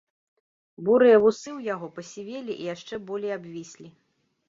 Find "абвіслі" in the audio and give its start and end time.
3.41-3.97